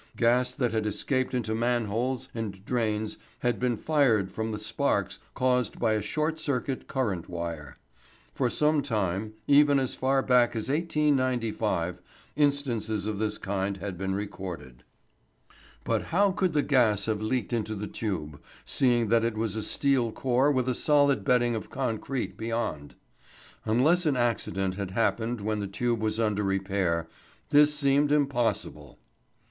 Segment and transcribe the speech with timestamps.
[0.17, 5.19] Gas that had escaped into man holes and drains had been fired from the sparks
[5.35, 7.77] caused by a short circuit current wire.
[8.33, 12.01] For some time, even as far back as 1895,
[12.35, 14.83] instances of this kind had been recorded.
[15.83, 19.61] But how could the gas have leaked into the tube, seeing that it was a
[19.61, 22.95] steel core with a solid bedding of concrete beyond?
[23.65, 27.07] Unless an accident had happened when the tube was under repair,
[27.49, 28.97] this seemed impossible.